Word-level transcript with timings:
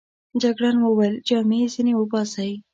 جګړن 0.41 0.75
وویل: 0.81 1.15
جامې 1.27 1.57
يې 1.63 1.67
ځینې 1.73 1.93
وباسئ. 1.95 2.51